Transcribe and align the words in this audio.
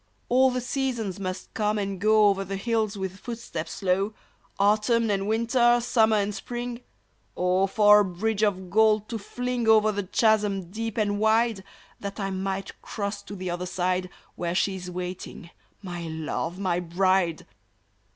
"All 0.29 0.49
the 0.49 0.61
seasons 0.61 1.19
must 1.19 1.53
come 1.53 1.77
and 1.77 2.01
go 2.01 2.27
Over 2.29 2.43
the 2.43 2.55
hills 2.55 2.97
with 2.97 3.19
footsteps 3.19 3.71
slow— 3.73 4.15
Autumn 4.59 5.11
and 5.11 5.27
winter, 5.27 5.79
summer 5.79 6.15
and 6.15 6.33
spring; 6.33 6.81
Oh, 7.37 7.67
for 7.67 7.99
a 7.99 8.05
bridge 8.05 8.41
of 8.41 8.71
gold 8.71 9.07
to 9.09 9.19
fling 9.19 9.67
Over 9.67 9.91
the 9.91 10.07
chasm 10.07 10.71
deep 10.71 10.97
and 10.97 11.19
wide, 11.19 11.57
222 11.57 11.65
FIVE 11.67 12.01
That 12.15 12.19
I 12.19 12.29
might 12.31 12.81
cross 12.81 13.21
to 13.21 13.35
the 13.35 13.51
other 13.51 13.67
side, 13.67 14.09
Where 14.33 14.55
she 14.55 14.73
is 14.75 14.89
waiting— 14.89 15.51
my 15.83 16.07
love, 16.07 16.57
my 16.57 16.79
bride 16.79 17.45